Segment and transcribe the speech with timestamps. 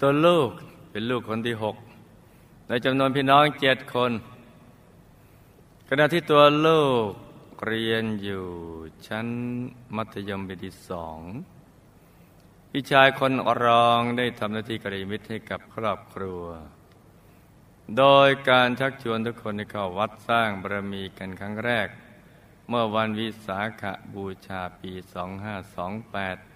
[0.00, 0.50] ตัวลูก
[0.90, 1.76] เป็นลูกคนที่หก
[2.68, 4.12] ในจำนวนพี่น้องเจ็ดคน
[5.88, 7.10] ขณะที่ตัวลูก
[7.66, 8.46] เรียนอยู่
[9.06, 9.26] ชั้น
[9.96, 11.18] มัธยมปีที่สอง
[12.70, 16.42] พี่ชายคนอรองได้ทำหน้าที่กระยมิตรให้กับครอบครัว
[17.98, 21.88] โดยการชักชวนทุกคนให้เข้าวัดสร้างบารมีกันครั้งแรก
[22.68, 23.82] เมื่อวันวิสาข
[24.14, 24.92] บูชาปี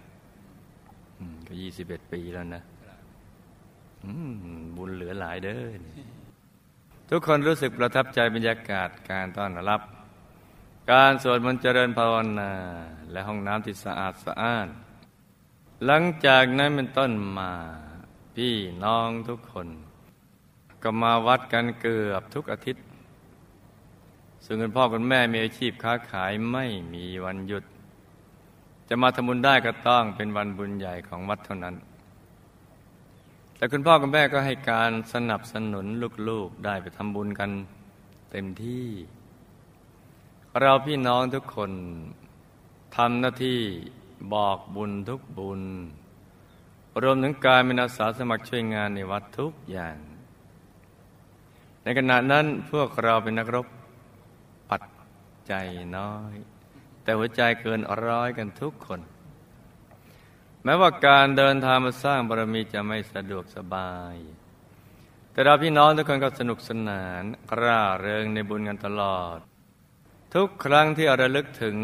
[0.07, 2.65] 2528 ก็ 21 ปีแล้วนะ
[4.77, 5.75] บุญเหลือหลายเด้อ
[7.11, 9.81] ทุกคนรู้สึกประทับใจบรรยากาศการต้อนรับ
[10.93, 12.53] การสวดมนต์เจริญภาวนา
[13.11, 14.69] และห้องน้ำที่สะอาดสะอ้าน
[15.87, 17.53] หลังจากนั้นเป็นต้นมา
[18.37, 19.69] พี่น้องทุกคน
[20.83, 22.85] ก็มาวัดกันเกือบทุกอาทิตย์
[24.45, 27.65] ซึ่งคุณพ่อคุณแม่มีอาชีพค้าขายไม่มีวันหยุด
[28.89, 31.75] จะมาทำบุญได้ก็ต้องเป็นวันบุญใหญ่ของวัดเท่านั้น
[33.57, 35.87] แต่คุณพ่อคุณแม่ก็ให้การสนับสนุน
[36.29, 37.51] ลูกๆได้ไปทำบุญกัน
[38.31, 38.87] เต็มที่
[40.61, 41.73] เราพี่น้องทุกคน
[42.97, 43.61] ทำหน้าที่
[44.35, 45.63] บอกบุญทุกบุญ
[47.03, 49.97] รวมถึงการเป็นอาสาสมัครช่วยงานในวัดทุกอย่าง
[51.83, 53.67] ในขณะนั้นพวกเราเป็นนักรบ
[54.71, 54.83] ปัด
[55.47, 55.53] ใจ
[55.97, 56.35] น้อย
[57.03, 59.01] แต่หัวใจเกินร้อยกันทุกคน
[60.65, 64.17] แม้ว่าการเดินทางมาสร้างบารมีจะไม่สะดวกสบาย
[65.33, 67.23] แต่เราพี่น้องทุกคนก็สนุกสนาน
[67.61, 69.39] ร่าเริงในบุญกันตลอด
[70.35, 71.77] ทุกครั้งที่เราระลึกถึง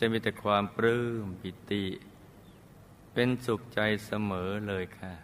[0.00, 1.84] จะมีแต่ความปลื้มปิติ
[3.12, 5.14] เป็นสุขใจเสมอเลยค่ะ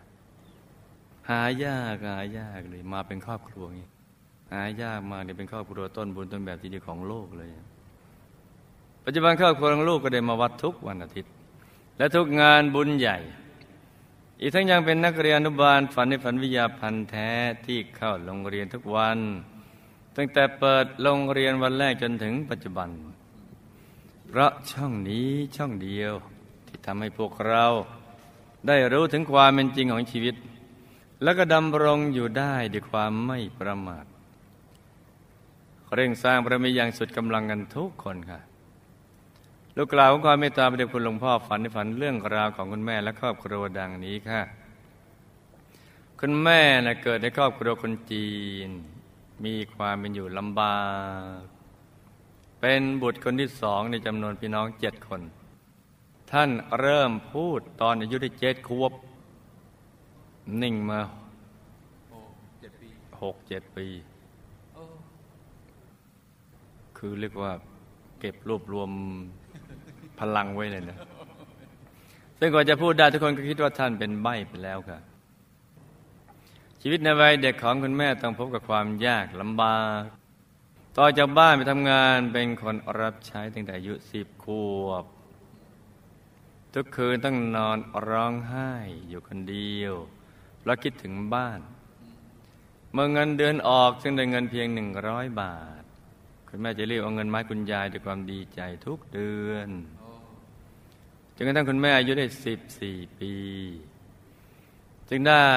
[1.29, 3.89] หายากหายากเลยมาเป็นครอบครัวงี้
[4.53, 7.51] หายากมาเนี่ยเป็นครอบครัวต้นบุญต้นแบบที่ดีของโลกเลย
[9.05, 11.33] ปัจจุบันครอบครัวของลูกก็ได้มาวัดทุกวันอาทิตย์
[11.99, 13.19] และทุกงานบุญใหญ่
[14.41, 17.31] อีกทั้งยังเป็นนักเรียนอนุบาลฝันในฝันวิทยาพันธ์แท้
[17.67, 19.19] ที่เข้าโรงเรียนทุกวัน
[20.17, 22.89] ตั้งแต่เปิดโรงเรียนวันแรกจนถึงปัจจุบัน
[24.29, 26.13] เพราะช่องนี้ช่องเดียว
[26.67, 27.67] ที่ทำให้พวกเรา
[28.67, 30.35] ได้รู้ถึงความเป็นจริงของชีวิต
[31.23, 34.05] แล้วก็ดำรงอยู่ได้ด้วยความไม่ประมาท
[35.95, 38.41] เร่งสร้างบารมีอย่างสุดกำลังกันทุกคนค่ะ
[39.77, 44.41] ลูกกล่าวของความเมตตาพระเดชคุณหลวงพ่อฝันในฝันเรื่องราวของคุณแม่และครอบครัวดังนี้ค่ะ
[46.21, 48.31] คุณแม่นะเกิดในครอบครัวคนจี
[48.67, 48.69] น
[49.45, 50.79] มีความเป็นอยู่ลำบา
[51.41, 51.43] ก
[52.61, 55.21] เป็นบุตรคนที่สองในจำนวนพี่น้องเจ็ดคน
[56.31, 56.51] ท่าน
[56.81, 58.93] เริ่มพูดตอนอายุได้เจ็ดขวบ
[60.63, 61.01] นิ่งมา
[63.23, 63.87] หกเจ็ดปี
[66.97, 67.53] คือเรียกว่า
[68.21, 68.91] เก็บรวบรวม
[70.21, 70.99] พลังไว้เลยนะ
[72.39, 74.99] ซึ่งก่อนจะพูดได้ทุกคนก็คิดว่าท่านเป็นใบ้ไปแล้วค่ะ
[76.81, 80.03] ชีวิตในวัยเด็กของคุณแม่ต้องพบกับความยากลำบาก
[80.99, 84.47] ต่อจากบ้านไปทำงานเป็นคนรับใช้ตั้งแต่อายุสิบข
[84.83, 85.05] วบ
[86.75, 88.73] ทุกคืนต้องนอนร้องไห้
[89.09, 89.95] อยู่คนเดียว
[90.59, 91.61] เพราะคิดถึงบ้าน
[92.93, 95.83] เมื่อเงินเดือนออกซึ่งได้เงินเพียงหนึ่งร้อยบาท
[96.49, 99.69] คุณแม่จะรีบเอาเงินไม้คุณยายด้วยความดีใจทุกเดือน
[101.37, 103.35] จนกระทั่งคุณแม่อายุได้สิบสี่ปี
[105.09, 105.51] จึงได้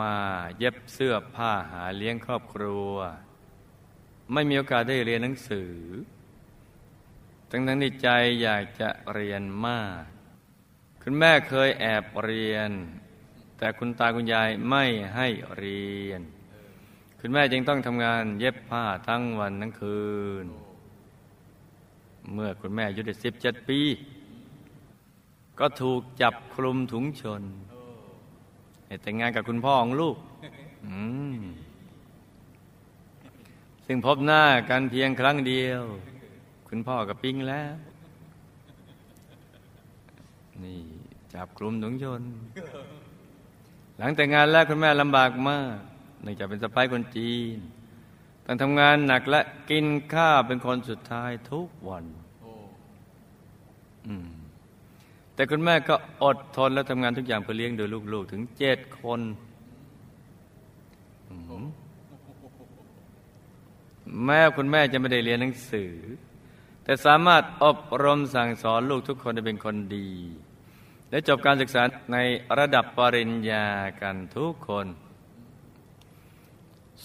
[0.00, 0.14] มา
[0.58, 2.92] เย็บเสื้อผ้าหาเลี้ยงครอบครัว
[4.32, 5.74] ไม่มีโอกาสได้เรียนหนังสือ
[7.50, 8.08] ทั้งทั้งที่ใจ
[8.42, 10.02] อยากจะเรียนมาก
[11.02, 12.70] คุณแม่เคยแอบเรียน
[13.58, 16.20] แต่คุณตาคุณยายไม่ให้เรียน
[17.20, 20.02] คุณแม่จึงต้องทำงานเย็บผ้าทั้งวันทั้งคื
[20.44, 20.46] น
[22.32, 23.80] เมื่อคุณแม่อายุได้สิบเจ็ดปี
[25.58, 27.42] ก็ถูกจับคลุมถุงชน
[29.02, 30.16] แต่งงานกับคุณพ่อของลูก
[33.86, 35.82] ซึ่งพบหน้ากันเพียงครั้งเดียว
[36.68, 37.74] คุณพ่อกับปิ้งแล้ว
[40.62, 40.82] นี่
[41.34, 42.22] จับคลุมถุงชน
[43.98, 45.76] หลังแต่งงานแล้วคุณแม่ลำบากมาก
[46.22, 47.56] เนื่องจากเป็นสะพ้ายคนจีน
[48.44, 49.40] ต้องทำงานหนักและ
[49.70, 52.04] กินข้าวเป็นคนสุดท้ายทุกวัน
[54.06, 54.28] อืม
[55.38, 55.94] แต่คุณแม่ก็
[56.24, 59.20] อดทนและทำงานทุกอย่างเพื่อเลี้ยงดูลูกๆ ถึงเจ็ดคน
[64.24, 65.94] แม่คุณแม่จะไม่ได้เรียนหนังสือ
[66.84, 70.10] แต่สามารถอบรมสั่งสอนลูกทุกคนให้เป็นคนดี
[71.10, 71.82] และจบการศึกษา
[72.12, 72.18] ใน
[72.58, 73.66] ระดับปริญญา
[74.00, 74.86] กันทุกคน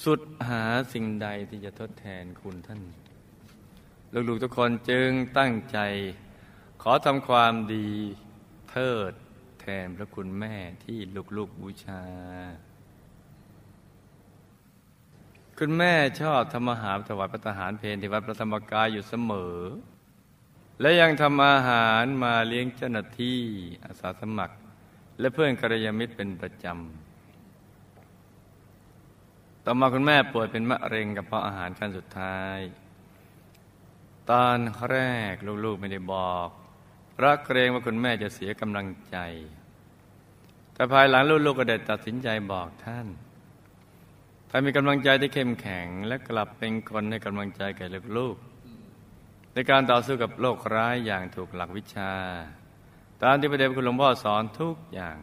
[0.04, 0.64] สุดหา
[0.94, 2.82] สิ่งใดที่จะทดแทนคุณท่าน
[4.14, 5.80] ลูกๆทุกคนจึงตั้งใจ
[6.82, 7.90] ขอทำความดี
[8.74, 9.14] เทิด
[9.62, 10.98] แทนพระคุณแม่ที่
[11.38, 12.04] ลูกๆบูชา
[15.60, 19.58] คุณแม่ชอบทำอาหารถวายพระทหารเพลที่วัดพระธรรมกายอยู่เสมอ
[20.82, 23.40] และยังทำอาหารมาเลี้ยงเจ้าหน้าที่
[23.86, 24.56] อาสาสมัคร
[25.20, 32.60] และเพื่อนกัลยาณมิตรเป็นประจำ ต่อมาคุณแม่ป่วยเป็นมะเร็งกับเพาะอาหารขั้นสุดท้าย
[34.30, 34.58] ตอน
[34.92, 34.98] แร
[35.32, 35.34] ก
[35.66, 36.50] ลูกๆไม่ได้บอก
[37.24, 39.18] รักเกรงว่าคุณแม่จะเสียกำลังใจ
[40.74, 43.08] แต่ภายหลังลูกๆก็ได้ตัดสินใจบอกท่าน
[44.50, 47.86] ถ้ามีกำลังใจที่เข้มแข็ง และกลับเป็นคนให้กำลังใจแก่
[48.18, 52.12] ลูกๆในการต่อสู้กับโรคร้ายอย่างถูกหลักวิชา
[53.24, 55.18] ตามที่พระเดชคุณหลวงพ่อสอนทุกอย่าง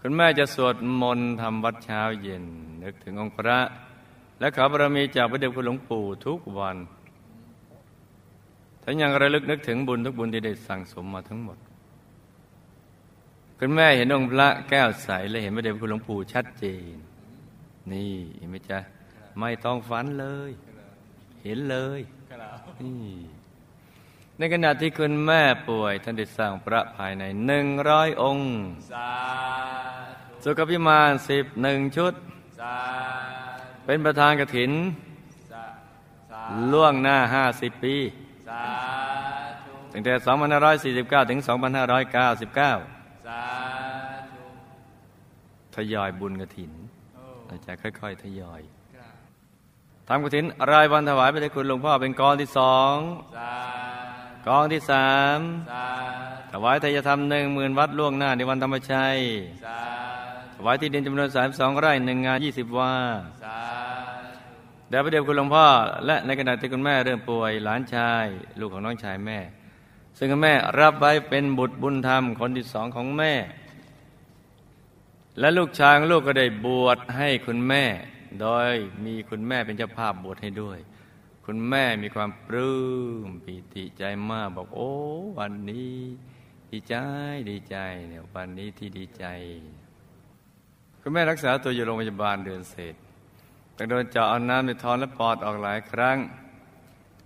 [0.00, 2.44] คุณแม่จะสวดมนต์ทำวัดเช้าเย็น
[2.82, 3.58] นึกถึงองค์พระ
[4.40, 6.76] และขอบารมีจากพระเดชคุณหลวงปู่ทุกวัน
[8.88, 11.58] ทั้งยังระลึกนึกถึงบุญทุกบุญที่ได้สั่งสมมาทั้งหมด
[13.58, 16.96] คุณแม่เห็นองค์พระแก้วใส และเห็นพระเดชคุณหลวงปู่ชัดเจน
[17.92, 18.78] นี่เห็นไหมจ๊ะ
[19.40, 20.50] ไม่ต้องฝันเลย
[21.42, 22.00] เห็นเลย
[22.82, 23.04] นี่
[24.38, 28.50] ในขณะที่คุณแม่ป่วยท่านได้สร้างพระภายในหนึ่งร้อยองค์
[30.42, 32.14] สุขพิมานสิบหนึ่งชุด
[33.84, 34.72] เป็นประธานกฐิน
[36.72, 37.96] ล่วงหน้าห้าสิบปี
[39.92, 40.14] ตั้งแต่
[40.92, 41.48] 2549 ถึง 2599
[45.74, 46.72] ทยอยบุญกระถิน
[47.50, 48.60] อาจารย์ค่อย ๆ ทยอย
[50.08, 52.94] ทำกระถินรายวันถวายไปได้คุณหลวงพ่อเป็นกองที่สอง
[54.46, 55.38] กองที่สาม
[56.52, 59.16] ถวายทายธรรมหนึ่งหมื่นวัดล่วงหน้าในวันธรรมชัย
[60.56, 62.92] ถวายที่ดินจำนวนสามสองไร่หนึ่งงานยี่สิบว่า
[64.88, 65.66] เดี๋ยวพระเดชคุณหลวงพ่อ
[66.06, 68.26] และในขณะที่คุณแม่เริ่มป่วยหลานชาย
[68.60, 69.38] ลูกของน้องชายแม่
[70.18, 73.34] ซึ่งคุณแม่รับไว้เป็นบุตรบุญธรรมคนที่สองของแม่
[75.38, 77.84] และลูกชายลูกก็ได้บวชให้คุณแม่
[78.40, 78.72] โดย
[79.04, 80.78] มีคุณแม่เป็นเจ้าภาพบวชให้ด้วย
[81.46, 82.76] คุณแม่มีความปลื้
[83.26, 84.92] มปิติใจมากบอกโอ้
[85.38, 85.96] วันนี้
[86.70, 86.94] ดีใจ
[87.50, 87.76] ดีใจ
[88.08, 89.24] เนี่ยวันนี้ที่ดีใจ
[91.00, 92.96] คุณแม่รักษาตัวอยู่โรงพยาบาลเดือนเศษ
[93.76, 96.16] ต้องโดนเจาะเอาน้ำในท้องและปอดออกหลายครั้ง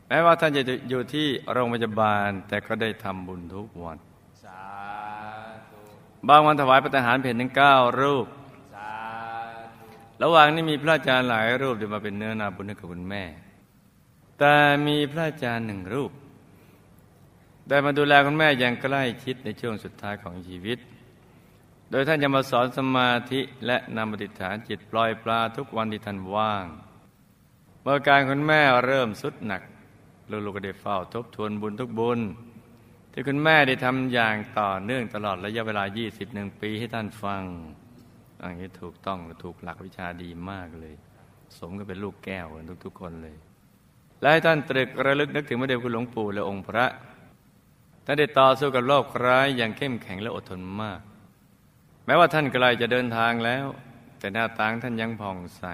[0.08, 3.98] แม้ว่าท่านจะอยู่ที่โรงพยาบาลแต่ก็ได้ทำบุญทุกวัน
[6.28, 8.26] บางวันถวายพระทหารเพนถึงเก้ารูป
[10.22, 13.24] ระหว่างนี้มีพระอาจารย์หลายรูปเดี๋ยวมาเป็นเนื้อนาบุญให้กับคุณแม่
[14.38, 14.54] แต่
[14.86, 16.12] มีพระอาจารย์หนึ่งรูป
[17.68, 20.78] ได้มาดูแลคุณแม่อย่างใกล้ชิดในช่วงสุดท้ายของชีวิต
[21.90, 26.66] โดยท่านจะมาสอนสมาธิและนำปฏิฐานจิตปล่อยปลาทุกวันที่ท่านว่าง
[27.82, 29.62] เมื่อการคุณแม่เริ่มสุดหนัก
[30.30, 32.20] ลูกๆก็ได้เฝ้าทบทวนบุญทุกบุญ
[33.12, 35.84] ที่คุณแม่ได้ทำอย่างต่อเนื่องตลอดระยะเวลา
[36.22, 37.42] 21 ปีให้ท่านฟัง
[38.42, 40.94] อันนี้ถูกต้องถูกหลักวิชาดีมากเลย
[41.58, 43.36] สมก็เป็นลูกแก้วกันทุกๆคนเลย
[44.20, 46.86] และให้ท่านตรึกระลึกนึกถึงพระเดชคุณหลวงปู่และองค์พระ
[48.04, 51.00] ท่านได้ต่อสู้กับโรคร้ายอย่างเข้มแข็งและอดทนมาก
[52.06, 53.66] แม้ว่าท่านไกลจะเดินทางแล้ว
[54.18, 55.64] แต่หน้าตางท่านยังผ่องใส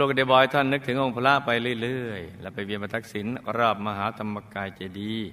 [0.00, 1.50] ลูกๆได้บอยท่านนึกถึงองค์พระไป
[1.82, 3.26] เรื่อยๆ แล้วไปเวียนมาทักษิณ
[3.58, 5.30] รอบมหาธรรมกายเจดีย์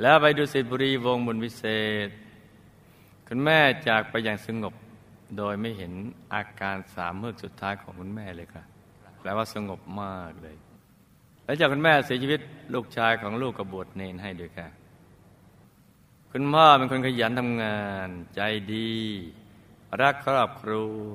[0.00, 1.64] แล้วไปดูสิบุรีวงบุญวิเศ
[2.06, 2.08] ษ
[3.28, 4.74] คุณแม่จากไปอย่างสงบ
[5.36, 5.92] โดยไม่เห็น
[6.34, 8.64] อาการสามเมือกสุดท้ายของคุณแม่เลยค่ะ
[9.20, 10.56] แปลว่าสงบมากเลย
[11.44, 12.40] แล้วจากคุณแม่เสียชีวิต
[12.74, 14.68] ลูกชายของลูกกบวชเนนให้ด้วยค่ะ
[16.32, 18.40] คุณพ่อเป็นคนขยันทำงาน ใจ
[18.74, 18.92] ดี
[20.00, 21.10] รักครอบครัว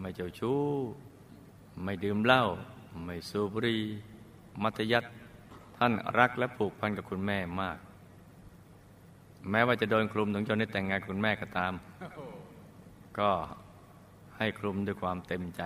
[0.00, 0.62] ไม่เจ้าชู้
[1.82, 2.44] ไม่ดื่มเหล้า
[3.04, 3.82] ไม่สูบบุหรี่
[4.62, 5.08] มัธยัติ
[5.76, 7.78] ท่านรักและผูกพันกับคุณแม่มาก
[9.50, 11.72] แม้ว่าจะโดนคลุมถึงจนได้แต่งงานคุณแม่ก็ตาม
[13.18, 13.30] ก็
[14.38, 15.62] ให้คลุมด้วยความเต็มใจ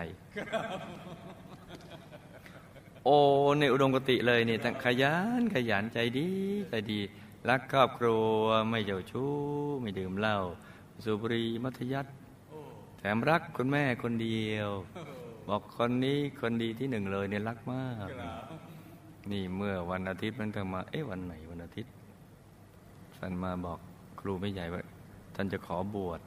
[3.05, 3.19] โอ้
[3.59, 6.29] ในอุดมกติเลยนี่ทั้งขยันขยันใจดี
[6.71, 7.01] ใจดี
[7.49, 8.39] รักครอบครัว
[8.71, 9.33] ไม่เจ้าชู้
[9.81, 10.39] ไม่ดื่มเหล้า
[11.05, 12.11] สูบบุหรี่มัธยัติ
[12.99, 14.69] แถมรักคุณแม่คนเดียว
[15.49, 18.09] บอกคนนี้คนดีที่หนึ่งเลยเนี่ยรักมาก
[19.31, 21.93] นี่เมื่อวันอาทิตย์มันก็มา เอ๊ะวันไหนวันอาทิตย์
[23.17, 23.79] ท่านมาบอก
[24.21, 24.83] ครูไม่ใหญ่ว่า
[25.35, 26.21] ท่านจะขอบวช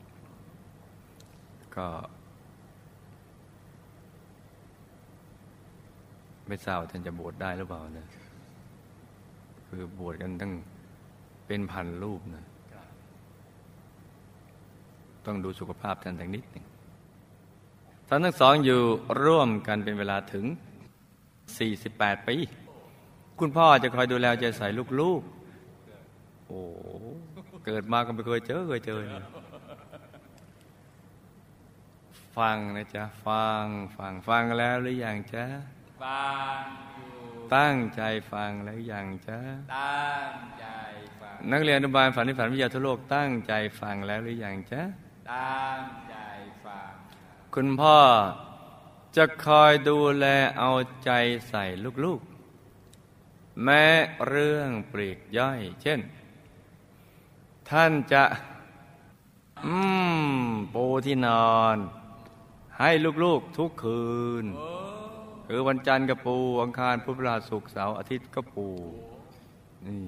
[1.75, 1.87] ก็
[6.47, 8.07] ไม่ทราบท่านจะบวชได้หรือเปล่านะ
[9.67, 10.51] คือบวชกันตั้ง
[11.51, 12.45] เป็นพันรูปนะ
[15.25, 16.65] ต้องดูสุขภาพท่านทางนิดหนึ่ง
[18.07, 18.81] ท่านทั้งสองอยู่
[19.23, 20.45] ร่วมกันเป็นเวลาถึง
[21.55, 22.35] 48 ปี
[23.39, 24.67] คุณพ่อจะคอยดูแลใจใส่
[24.99, 26.61] ลูกๆ โอ้
[27.65, 29.25] เกิดมาก็ไม่เคยเจอเคยเจอเนี่ย
[32.37, 33.65] ฟังนะจ๊ะ ฟัง
[33.97, 35.45] ฟัง ฟังแล้วหรือยังจ๊ะ
[36.03, 36.29] ฟั
[36.61, 36.63] ง
[36.97, 39.39] อยู่ ตั้งใจฟังแล้วยังจ๊ะ
[39.77, 40.90] ตั้งใจฟัง
[41.49, 44.81] นักเรียนอนุบาลฝันนิฝันวิทยาทั่วโลกตั้งใจฟังแล้วหรือยังจ๊ะ
[45.33, 46.15] ตั้งใจ
[46.65, 46.91] ฟัง
[47.55, 47.99] คุณพ่อ
[49.15, 50.25] จะคอยดูแล
[50.57, 50.71] เอา
[51.05, 51.11] ใจ
[51.49, 51.63] ใส่
[52.05, 53.85] ลูกๆ แม้
[54.27, 55.99] เรื่องปลีกย่อย เช่น
[57.69, 58.23] ท่านจะ
[59.65, 59.75] อื
[60.43, 61.77] ม ปูที่นอน
[62.79, 62.89] ให้
[63.23, 64.11] ลูกๆทุกคื
[64.43, 64.45] น
[65.47, 68.67] คือวันจันทร์ก็ปู อังคารพุธพฤหัสศุกร์เสาร์อาทิตย์ก็ปู
[69.85, 70.01] นี่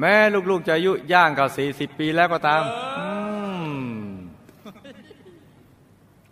[0.00, 0.14] แม่
[0.50, 2.62] ลูกๆจะอายุย่างกับสี่สิบปีแล้วก็ตาม
[2.98, 3.06] อื
[3.68, 4.00] ม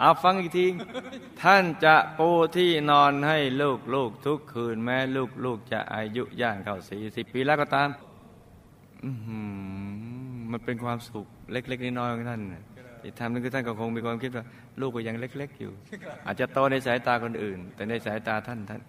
[0.00, 0.66] เอาฟังอีกที
[1.42, 3.38] ท่านจะปูที่นอนให้
[3.94, 4.98] ลูกๆทุกคืน แม้
[5.44, 7.88] ลูกๆจะอายุย่างเข้าสี่สิบปีแล้วก็ตาม
[9.04, 9.30] อือ
[10.50, 12.64] มันเป็นความสุขเล็ก ๆน้อยๆของท่านน่ะ
[13.02, 14.44] ที่ทำนั่นคือท่านก็คงมีความคิดว่า
[14.80, 15.72] ลูกก็ยังเล็ก ๆ อยู่
[16.26, 18.80] อาจจะโตในสายตาคนอื่น แต่ในสายตาท่านท่าน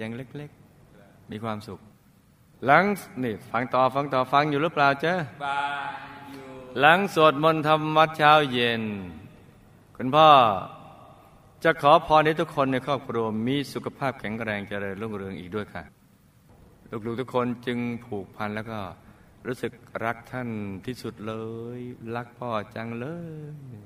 [0.00, 0.50] ยังเล็ก
[0.90, 1.80] ๆ มีความสุข
[2.66, 2.84] หลัง
[3.22, 6.46] นี่ฟังต่อฟังต่อฟังอยู่หรือเปล่าเจ้าฟังอยู่
[6.80, 8.82] หลังสวดมนต์ทำวัดเช้าเย็น
[9.96, 10.28] คุณพ่อ
[11.64, 15.82] จะขอพรให้ทุกคนในครอบครัวมีสุขภาพแข็งแรงเจริญรุ่งเรืองอีกด้วยค่ะ
[17.06, 18.78] ลูกๆทุกคนจึงผูกพันแล้วก็
[19.46, 19.72] รู้สึก
[20.04, 20.48] รักท่าน
[20.86, 21.34] ที่สุดเล
[21.78, 21.80] ย
[22.16, 23.06] รักพ่อจังเล
[23.74, 23.76] ย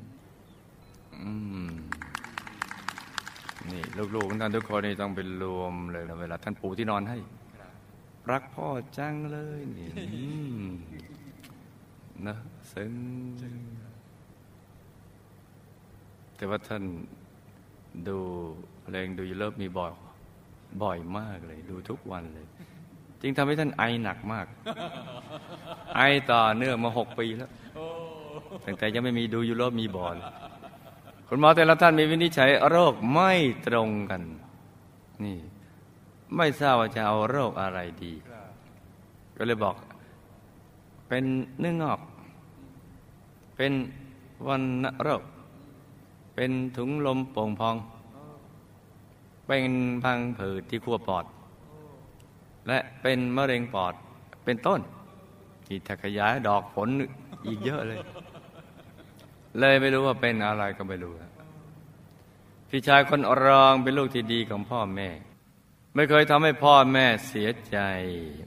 [3.70, 3.82] นี่
[4.14, 7.18] ลูกๆของท่านทุกคนนี่ต้องเป็นรวมเลยนะเวลาท่านปูที่นอนให้
[8.30, 8.68] รักพ่อ
[8.98, 9.88] จังเลยนี่
[12.26, 12.36] นะ
[12.72, 12.92] ซึ้ง
[16.36, 16.82] แต่ว่าท่าน
[18.08, 18.18] ดู
[18.82, 19.92] เพลงดูยูเลิฟมีบ่อย
[20.82, 22.46] บ่อยมากเลย ดูทุกวันเลย
[23.22, 24.46] จึงทำให้ท่านไอหนักมาก
[25.96, 27.50] ไอต่อเนื่องมาหกปีแล้ว
[28.64, 30.16] ตั้งแต่ยังไม่มีดูยูโรปมีบอล
[31.28, 33.32] คุณหมอแต่ละท่านมีวินิจฉัยโรคไม่
[33.66, 34.22] ตรงกัน
[35.24, 35.38] นี่
[36.36, 38.12] ไม่ทราบว่าจะเอาโรคอะไรดี
[39.36, 39.76] ก็เลยบอก
[41.08, 41.24] เป็น
[41.60, 42.00] เนื้องอก
[43.56, 43.72] เป็น
[44.46, 45.22] วันณโรค
[46.34, 47.76] เป็นถุงลมโป่งพอง
[49.46, 49.72] เป็น
[50.04, 51.24] พังผืดที่ขั้วปอด
[52.68, 53.94] และเป็นมะเร็งปอด
[54.44, 54.80] เป็นต้น
[55.66, 56.88] ที่ถ้าขยายดอกผล
[57.46, 58.00] อีกเยอะเลย
[59.58, 61.14] เลยไม่รู้ว่าเป็นอะไรก็ไม่รู้
[62.70, 65.08] พี่ชายคนรองเป็นลูกที่ดีของพ่อแม่
[65.98, 67.78] ไม่เคยทำให้พ่อแม่เสียใจ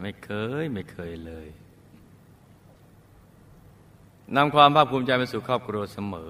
[0.01, 0.29] ไม่เค
[0.61, 1.47] ยไม่เคยเลย
[4.35, 6.29] นำความภาคภูมิใจไปสู่ครอบครัวเสมอ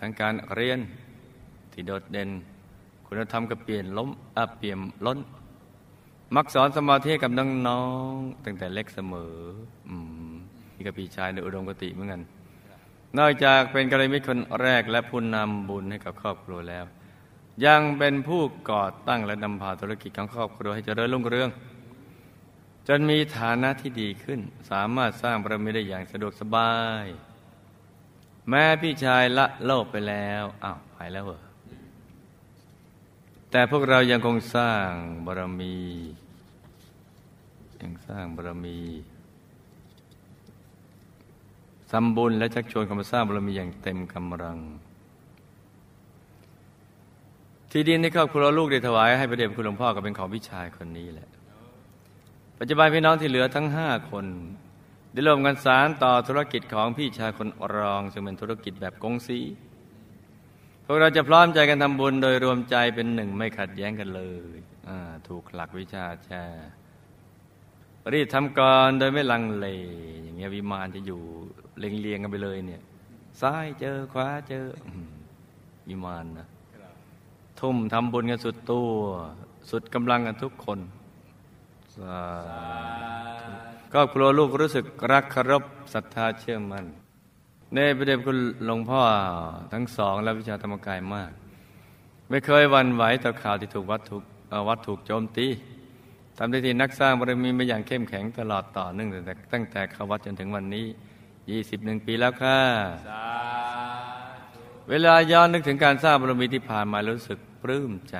[0.00, 0.78] ทั้งการเรียน
[1.72, 2.30] ที่โดดเด่น
[3.06, 5.18] คุณธรรมก็เปลี่ยนล้มอเปลี่ยนล้น
[6.36, 9.34] มักสอนสมาธิกับน้องๆตั้งแต่เล็กเสมอ
[9.88, 9.94] อื
[10.30, 10.32] ม
[10.74, 12.22] นี่ก็พี่ชายในอุดมกติเหมือนกัน
[13.18, 16.86] นอกจากเป็นกัลยาณมิตรคนแรกและผู้นำบุญให้กับครอบครัวแล้ว
[17.66, 21.50] ยังเป็นผู้ก่อตั้งและนำพาธุรกิจของครอบครัวให้เจริญรุ่งเรือง
[22.86, 26.74] จนมีฐานะที่ดีขึ้น สามารถสร้างบารมีได้อย่างสะดวกสบา
[27.04, 27.06] ย
[28.48, 31.40] แม่พี่ชายละโลกไปแล้วอ้าวหายแล้วเหรอ
[33.50, 34.90] แต่พวกเรายังคงสร้าง
[35.26, 35.76] บารมี
[37.80, 38.78] ยังสร้างบารมี
[41.90, 44.58] ทำบุญและชักชวนคนมาสร้างบารมีอย่างเต็มกำลัง
[47.72, 51.28] ที่ดินที่ครอบครัวลูกได้ถวายให้พระเดชพระคุณหลวงพ่อก็เป็นของพี่ชายคนนี้แหละ
[52.58, 54.26] ปัจจุบันพี่น้องที่เหลือทั้งห้าคน
[55.12, 59.38] ได้ร่วมกันสารต่อธุรกิจของพี่ชายคนรอง ซึ่งเป็นธุรกิจแบบกงสี
[60.84, 64.22] พวกเราจะพร้อมใจกันทำบุญโดยรวมใจเป็นหนึ่งไม่ขัดแย้งกันเล
[64.54, 64.58] ย
[65.28, 66.68] ถูกหลักวิชาแชร์
[68.12, 69.66] รีบทำก่อนโดยไม่ลังเล
[70.22, 71.20] อย่างเงี้ยวิมานจะอยู่
[71.78, 72.82] เรียงๆกันไปเลยเนี่ย
[73.40, 74.66] ซ้ายเจอขวาเจอ
[75.88, 76.46] วิมานนะ
[77.60, 78.88] ทุ่มทำบุญกันสุดตัว
[79.70, 80.78] สุดกำลังกันทุกคน
[81.96, 82.18] สา
[83.40, 83.50] ธุ
[83.92, 85.62] ครอบครัวลูกรู้สึกรักเคารพ
[85.94, 86.86] ศรัทธาเชื่อมัน่น
[87.74, 89.00] ในประเด็นคุณหลวงพ่อ
[89.72, 91.30] ทั้งสองและวิชาธรรมกายมาก
[92.30, 95.46] ไม่เคยหวันไหวต่อข่าวที่ถูกวัดถูกเอ่อวัดถูกโจมตี
[96.38, 100.86] ทำได้ที่นักสร้างบารมีมาอย่างเข้มแข็งตลอดต่อเนื่องตั้งแต่ตั้งแต่เข้าวัดจนถึงวันนี้
[101.44, 102.60] 21 ปีแล้วค่ะ
[103.08, 103.26] สา
[104.54, 104.60] ธุ
[104.90, 108.16] เวลาย้อนนึกถึงการสร้างบารมีที่ผ่านมารู้สึก ปลื้มใจ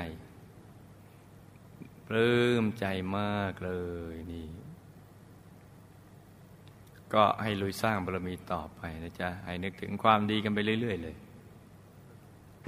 [2.08, 2.86] ปลื้มใจ
[3.18, 3.72] มากเล
[4.12, 4.46] ยนี่
[7.14, 11.16] ก็ให้ลุยสร้างบารมีต่อไปนะจ๊ะ ให้นึกถึงความดีกันไปเรื่อย ๆ เลย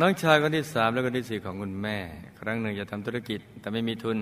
[0.00, 1.98] น้องชายคนที่สามและคนที่สี่ของคุณแม่
[2.40, 4.18] ครั้งหนึ่งจะทำธุรกิจแต่ไม่มีทุน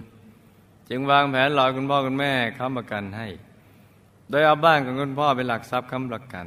[0.88, 3.28] จึงวางแผนหลอกคุณพ่อคุณแม่ค้ำประกันให้
[4.30, 6.46] โดยเอาบ้านของคุณพ่อเป็นหลักทรัพย์ค้ำประกัน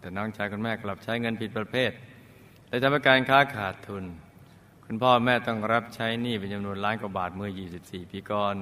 [0.00, 1.90] แต่น้องชายคุณแม่กลับใช้เงินผิดประเภท
[2.68, 4.04] เลยทำให้การค้าขาดทุน
[4.92, 8.54] คุณพ่อแม่ต้องรับใช้หนี้เป็นจำนวนล้านกว่าบาทเมื่อ 24 ปีก่อน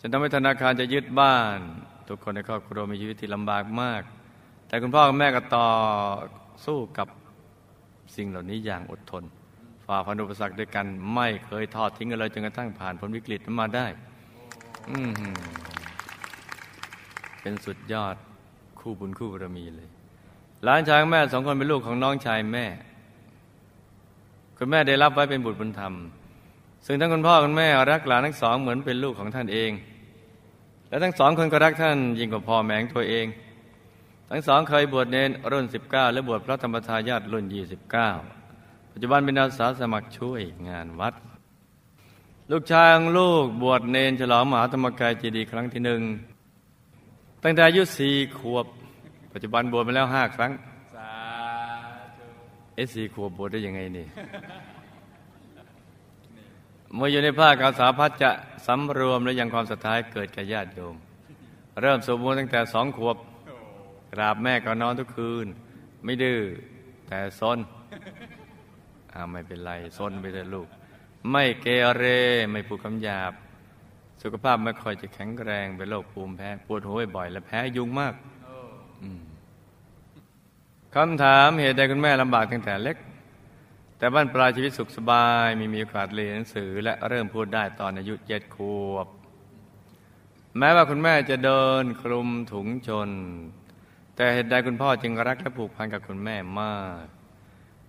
[0.00, 1.58] จนทำให้ธนาคารจะยึดบ้าน
[2.08, 4.02] ทุกคนในครอบครัวมีชีวิตที่ลำบากมาก
[4.68, 5.68] แต่คุณพ่อกับแม่ก็ต่อ
[6.66, 7.08] สู้กับ
[8.16, 9.24] สิ่งเหล่านี้อย่างอดทน
[9.86, 13.86] ฝ่าฟันอุปสรรคด้วยกันไม่เคยทอดทิ้งกันเลยจนกระทั่งผ่านพ้นวิกฤตนั้นมาได้
[17.40, 18.16] เป็นสุดยอด
[18.80, 19.88] คู่บุญคู่บารมีเลย
[20.64, 22.66] หลานชายของแม่สองคนเป็นลูกของน้องชายแม่
[24.62, 25.94] คุณแม่ได้รับไว้เป็นบุตรบุญธรรม
[26.86, 29.70] ซึ่งทั้งคุณพ่อคุณแม่รักหลานทั้งสองเหมือนเป็นลูกของท่านเอง
[30.88, 33.26] และทั้งสองคนก็รักท่านยิ่งกว่าพ่อแม่งตัวเอง
[34.30, 37.44] ทั้งสองเคยบวชเนนรุ่น 19 และบวชพระธรรมทายาทรุ่น
[38.18, 41.14] 29 ปัจจุบันเป็นอาสาสมัครช่วยงานวัด
[42.50, 46.00] ลูกชายของลูกบวชเนนฉลองมหาธรรมกายเจดีย์ครั้งที่หนึ่ง
[47.42, 48.66] ตั้งแต่อายุสี่ขวบ
[49.32, 50.52] ปัจจุบันบวชมาแล้วห้าครั้ง
[52.80, 54.06] อสี่ขวบบวชได้ยังไงนี่
[56.94, 58.30] เมื่ออยู่ในภาคอาสาพัฒจะ
[58.66, 60.94] สำรวมและยังความศรัทธาให้เกิดแก่ญาติโยม
[61.80, 63.16] เริ่มสวดมนต์ตั้งแต่สองขวบ
[64.12, 65.46] กราบแม่ก่อนอนทุกคืน
[66.04, 66.40] ไม่ดื้อ
[67.08, 67.58] แต่ซน
[69.12, 70.68] อ่าไม่เป็นไรซนไปเถอะลูก
[71.30, 71.66] ไม่เก
[71.98, 72.04] เร
[72.52, 73.32] ไม่พูดคำหยาบ
[74.22, 78.14] สุขภาพไม่ค่อยจะแข็งแรงเป็นโรคภูมิแพ้ ปวดหัวบ่อยและแพ้ยุงมาก
[80.96, 82.96] คำถามเหตุใดคุณแม่ลำบากตั้งแต่เล็ก
[83.98, 89.06] แต่บ้านปลายชีวิตสุขสบายมีมีโอกาสเรียนหนังสือ และเริ่มพูดได้ตอนอายุเจ็ดขวบ
[90.58, 93.10] แม้ว่าคุณแม่จะเดินคลุมถุงชน
[94.16, 97.04] แต่เหตุใดคุณพ่อจึงรักและผูกพันกับคุณแม่มาก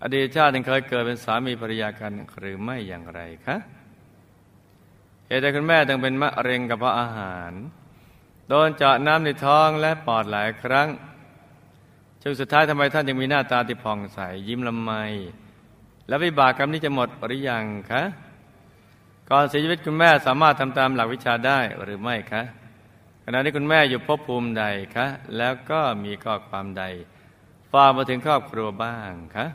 [0.04, 3.58] อดีตชาติยังเคยเกิดเป็นสามีภรรยากันหรือไม่อย่างไรคะ
[5.28, 7.52] เหตุใดคุณแม่จึงเป็นมะเร็งกระเพาะอาหาร
[8.48, 10.90] โดนเจาะน้ำในท้องและปอดหลายครั้ง
[12.22, 14.92] จนสุดท้ายทำไมท่านยังมีหน้าตาที่ผ่องใสยิ้มละไม
[16.08, 18.04] และวิบากกรรมนี้จะหมดหรือยังคะ
[19.30, 22.44] ก่อนเสียชีวิตคุณแม่สามารถทำตามหลักวิชาได้หรือไม่คะ
[23.26, 24.64] ขณะนี้คุณแม่อยู่ภพภูมิใด
[24.96, 25.08] คะ
[25.38, 26.84] แล้วก็มีข้อความใด
[27.72, 29.46] ฝากมาถึงครอบครัวบ้างคะ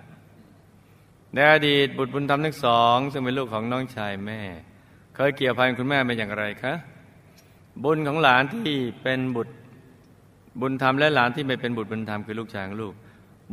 [1.35, 4.41] ในอดีตบุตรบุญธรรมทั้งสอง ซึ่งเป็นลูกของน้องชายแม่
[5.15, 6.75] เคยเกี่ยวพันคุณแม่เป็นอย่างไรคะ
[7.85, 9.55] บุญของหลานที่เป็นบุตร
[10.61, 12.95] บุญธรรมและหลานที่ไม่เป็นบุตรบุญธรรมคือลูกชายของลูก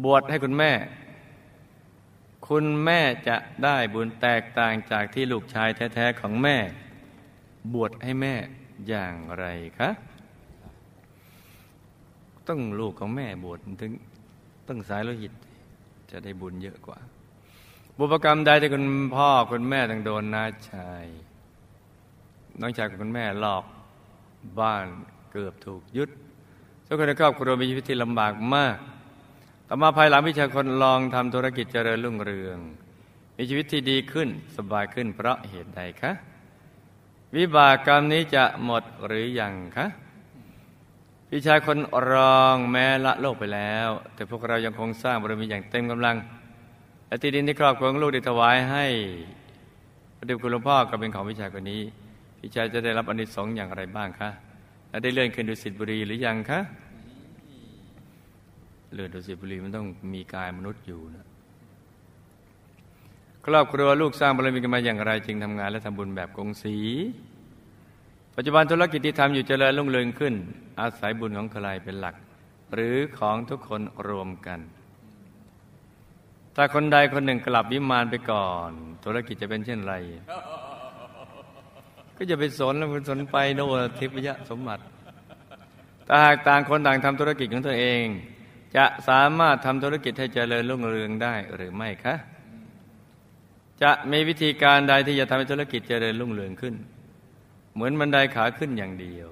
[0.04, 0.72] บวชให้คุณแม่
[2.48, 6.58] คุณแม่จะได้บุญแตกต่างจากที่ลูกชายแท้ๆของแม่
[7.74, 8.36] บวชให้แม่
[8.88, 9.46] อย่างไร
[9.80, 9.90] คะ
[12.48, 13.92] ต้องลูกของแม่บวชถึง
[14.68, 15.34] ต้องสายโลหิต
[16.12, 17.00] จะได้บุญเยอะกว่า
[17.98, 18.86] บุพกรรมใดที่คุณ
[19.16, 21.06] พ่อคุณแม่ต้องโดนน้าชาย
[22.60, 23.66] น้องชายกับคุณแม่หลอก
[24.60, 24.86] บ้าน
[25.32, 26.10] เกือบถูกยึด
[26.94, 28.78] ทุกคนในครอบครัวมีชีวิตที่ลำบากมาก
[29.68, 32.58] ต่อมาภายหลังพิชาคนลองทำธุรกิจเจริญรุ่งเรือง
[33.38, 36.12] มีชีวิตที่ดีขึ้นสบายขึ้นเพราะเหตุใดคะ
[37.36, 39.88] วิบากกรรมนี้จะหมดหรือยังคะ
[41.30, 41.78] พี่ชายคน
[42.12, 46.16] รองแม้ละโลกไปแล้ว แต่พวกเรายังคงสร้างบารมีอย่างเต็มกำลัง
[47.08, 48.86] และที่ดินที่ครอบครัวของลูกได้ถวายให้
[50.18, 51.82] พระเดชคุณหลวงพ่อก็เป็นของพี่ชายคนนี้
[52.40, 54.32] พี่ชายจะได้รับอนิสงส์อย่างไรบ้างคะ
[54.94, 56.60] และได้เลื่อนขึ้นดุสิตบุรีหรือยังคะ
[58.94, 61.26] เลือนดุสิตบุรีมันต้องมีกายมนุษย์อยู่นะ
[63.46, 66.76] ครอบครัวลูกสร้างบารมีกันมาอย่างไร จึงทำงานและทำบุญแบบกงสี
[68.36, 70.34] ปัจจุบันธุรกิจที่ทำอยู่เจริญรุ่งเรืองขึ้น
[70.80, 72.16] อาศัยบุญของใครเป็นหลัก
[72.74, 74.60] หรือของทุกคนรวมกัน
[76.56, 78.72] ถ้าคนใดคนหนึ่งกลับวิมานไปก่อน
[79.06, 79.94] ธุรกิจจะเป็นเช่นไร
[82.18, 83.60] ก็จะไปสนแล้วมันสนไปโน
[84.00, 84.84] ทิพยสมบัติ
[86.06, 88.06] แต่หากต่างคนต่างทำธุรกิจของตัวเอง
[88.78, 92.16] จะสามารถทำธุรกิจให้เจริญรุ่งเรืองได้หรือไม่คะ
[93.82, 96.76] จะมีวิธีการใดที่จะทำให้ธุรกิจเจริญรุ่งเรืองขึ้น
[97.74, 99.28] เหมือนบันไดขาขึ้นอย่างเดียว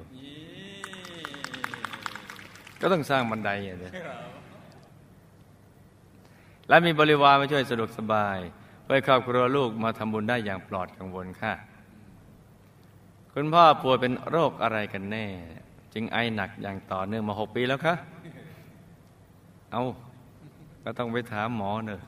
[2.82, 3.94] ก็ต้องสร้างบันไดอย่างเดียว
[6.68, 8.38] และมีบริวารมาช่วยสะดวกสบาย
[8.84, 11.54] เพื่อครอบครัวลูกมาทำบุญได้อย่างปลอดกังวลค่ะ
[13.34, 15.26] คุณพ่อป่วยเป็นโรคอะไรกันแน่
[15.94, 17.96] จึงไอหนักอย่างต่อเนื่องมาหกปีแล้วคะ
[19.72, 19.84] เอา
[20.84, 22.00] ก็ต้องไปถามหมอเนอะ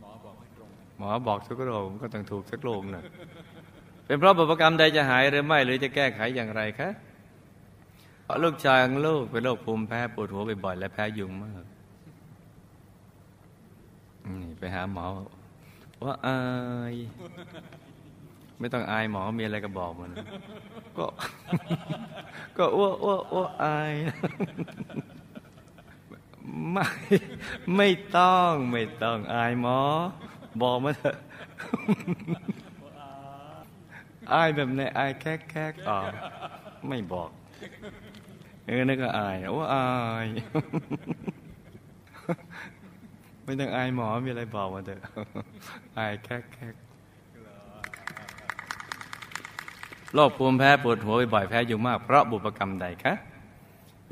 [0.00, 3.04] หมอบอกไม่ตรงหมอบอกทุกโรคก็ต้องถูกสักโรคเนอะ
[4.06, 6.88] เป็นเพราะบุพกรรมใดจะหายหรือไม่หรือจะแก้ไขอย่างไรคะ
[8.24, 11.64] เพราะลูกชายของลูกเป็นโรคภูมิแพ้ปวดหัวบ่อยๆและแพ้ยุงมาก
[14.26, 15.04] นี่ไปหาหมอ
[16.04, 16.38] ว่าอา
[16.92, 16.94] ย
[18.58, 20.10] ไม่ต้องอายหมอมีอะไรก็บอกมัน
[20.98, 21.06] ก็
[22.58, 23.92] ก็อ้วอ้วอ้วอาย
[26.72, 26.86] ไม่
[27.76, 29.78] ไม่ต้องไม่ต้องอายหมอ
[30.62, 31.16] บอกมาเถอะ
[34.32, 36.10] อายแบบไหนอายแค่แค่ตอบ
[36.88, 37.30] ไม่บอก
[38.66, 39.86] เออนั่นก็อายโอ้อา
[40.24, 40.26] ย
[43.44, 45.00] ไม่ต้องอายหมอมีอะไรบอกมาเถอะ
[45.98, 46.66] อายแค่แค่
[50.14, 53.14] โรคภูมิแพ้ปวดหัวบ่อยแพ้อยู่มากเพราะบุพกรรมใดคะ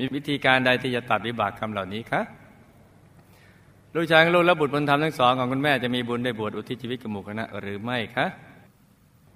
[0.01, 2.21] มีวิธีการใดที่จะตัดวิบากกรรมเหล่านี้คะ
[3.95, 8.25] ลูกชายลูกและบุตรบุญธรรมทั้งสองของคุณแม่จะมีบุญได้บวชอุทิศชีวิตกับหมู่คณะหรือไม่คะ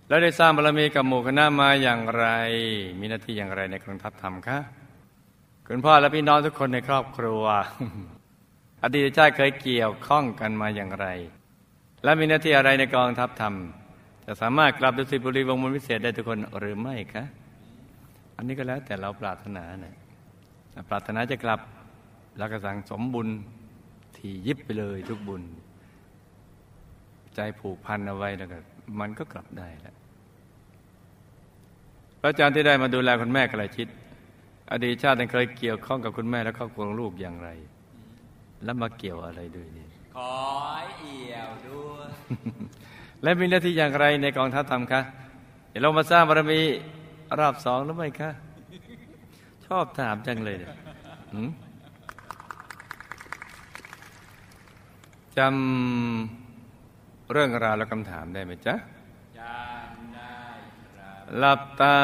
[0.07, 2.25] แล้วได้สร้างบารมีกับหมู่คณะมาอย่างไร
[2.99, 4.57] มีหน้าที่อย่างไรในกองทัพธรรมคะ
[5.67, 7.43] คุณพ่อและพี่น้องทุกคนในครอบครัว
[8.83, 11.07] อดีตชาติเคยเกี่ยวข้องกันมาอย่างไร
[12.03, 13.53] และมีหน้าที่อะไรในกองทัพธรรม
[14.25, 17.23] จะสามารถกลับดุสิตบุรีวงมนวิเศษได้ทุกคนหรือไม่คะ
[18.37, 19.95] อันนี้ก็แล้วแต่เราปรารถนานะ
[20.89, 21.59] ปรารถนาจะกลับ
[22.37, 23.27] แล้วก็สั่งสมบุญ
[24.17, 25.43] ที่ยิบไปเลยทุกบุญ
[27.35, 28.57] ใจผูกพันเอาไว้แล้วก็
[28.99, 29.95] มันก็กลับได้แล้ว
[32.19, 33.87] พระอาจารย์ที่ได้มาดูแลคุณแม่กระชิด
[34.71, 37.49] อดีตชาติเคยเกี่ยวข้องกับคุณแม่และครอบครัวลูกอย่างไร
[38.63, 40.31] แล้วมาเกี่ยวอะไรด้วยนี่ขอ
[40.99, 42.09] เอี่ยวด้วย
[43.23, 45.01] และมีหน้าที่อย่างไรในกองทัพธรรมคะ
[45.69, 46.61] เดี๋ยวเรามาสร้างบารมี
[47.39, 48.29] รอบสองหรือไม่คะ
[49.67, 50.71] ชอบถามจังเลยเนี่ย
[51.33, 51.49] หืม
[55.37, 58.75] จำเรื่องราวและคำถามได้ไหมจ๊ะ
[59.39, 60.37] จำได้
[60.95, 61.97] ครับหลับตา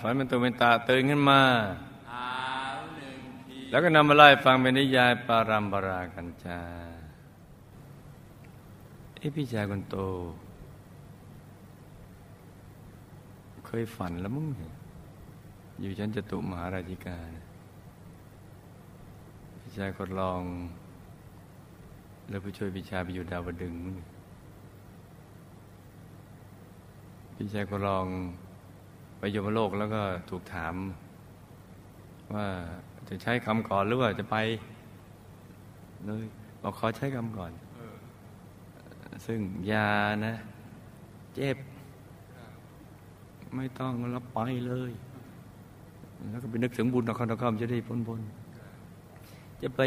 [0.00, 1.40] ฝันเป็นตัวเป็นตาตื่นขึ้นมา
[2.10, 2.28] หา
[2.74, 6.60] วหนึ่งทีแล้วก็นำมาไล่ฟังเป็นนิยายปารัมปรากันจ้า
[9.16, 9.96] เอ้พี่ชายคนโต
[13.66, 14.79] เคยฝันแล้วมึงเนี่ยอ
[15.82, 17.18] อยู่ชั้นจตุมหาราชิกา
[19.60, 20.42] พี่ชายคนรอง
[22.28, 23.76] แล้วผู้ช่วยพี่ชายไปอยู่ดาวดึง
[27.34, 28.06] พี่ชายคนรอง
[29.18, 30.74] ไปยมโลกแล้วก็ถูกถาม
[32.34, 32.46] ว่า
[33.08, 34.36] จะใช้คำก่อนหรือว่าจะไป
[36.06, 36.24] เลย
[36.62, 37.52] บอกขอใช้คำก่อน
[39.26, 39.40] ซึ่ง
[39.70, 39.90] ยา
[40.26, 40.34] นะ
[41.34, 41.58] เจ็บ
[43.56, 44.92] ไม่ต้องแล้วไปเลย
[46.28, 48.20] แล้วก็ไปนึกถึงบุญนครนครจะได้พ้นพ้น
[49.62, 49.80] จะไป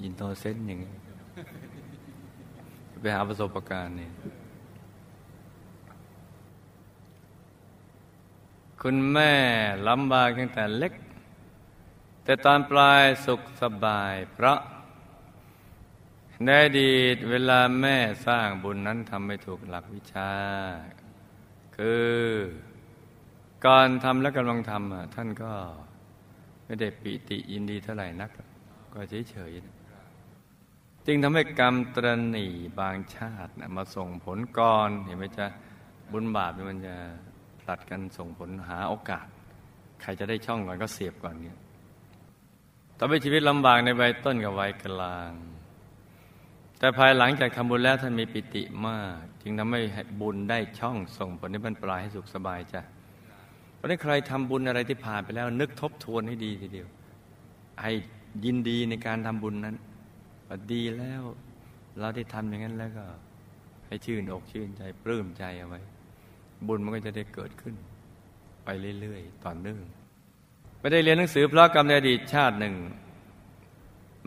[0.00, 0.94] อินโนเซนอย่างเงี้ย
[3.00, 4.08] ไปหาประสบการณ์นี่
[8.82, 9.32] คุณแม่
[9.88, 10.92] ลำบากตั้งแต่เล็ก
[12.24, 14.58] แต่ตอนปลายสุขสบาย เพราะ
[16.44, 20.32] ในอดีตเวลาแม่สร้างบุญนั้นทำไม่ถูกหลักวิชา
[21.76, 22.12] คือ
[23.66, 25.52] ก่อนทำและกำลังทำอะท่านก็
[26.64, 28.30] ไม่ได้ปิติยินดีเท่าไหร่นัก
[28.94, 29.00] ก็
[29.30, 29.74] เฉยๆนะ
[31.06, 32.46] จึงทำให้กรรมตรณี
[32.80, 35.46] บางชาตินะมาส่งผลก่อนเห็นไหมจ๊ะ
[36.12, 36.94] บุญบาปมันจะ
[37.60, 39.26] ผลัดกันส่งผลหาโอกาส
[40.02, 41.58] ใครจะได้ช่องก่อนก็เสียบก่อนเนี่ย
[42.98, 45.32] ทำให้ชีวิตลำบากในวัยต้นกับวัยกลาง
[46.78, 49.80] แต่ภายหลังจากทำบุญแล้วท่านมีปิติมาก จึงทำให้
[50.20, 52.82] บุญได้ช่องส่งผลให้บรรปลายให้สุขสบายจ้ะ
[53.76, 56.88] เพราะนั้นใครทำบุญอะไรที่ผ่านไปแล้ว นึกทบทวนให้ดีทีเดียว
[57.82, 57.92] ให้
[58.44, 59.76] ยินดีในการทำบุญนั้น
[60.72, 61.22] ดีแล้ว
[62.00, 63.04] เราได้ทำอย่างนั้นแล้วก็
[63.86, 65.80] ให้ชื่นอกชื่นใจปลื้มใจเอาไว้
[66.66, 67.74] บุญมันก็จะได้เกิดขึ้น
[68.64, 68.68] ไป
[69.00, 69.82] เรื่อยๆต่อเนื่อง
[70.80, 72.74] ไม่ได้เรียนหนังสือเพราะกรรมในอดีตชาติหนึ่ง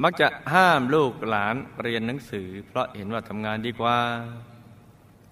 [0.04, 3.98] มักจะห้ามลูกหลานเรียนหนังสือ เพราะเห็นว่าทำงานดีกว่า